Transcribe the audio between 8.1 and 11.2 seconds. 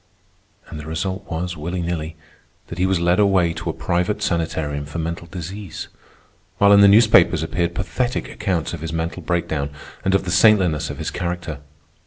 accounts of his mental breakdown and of the saintliness of his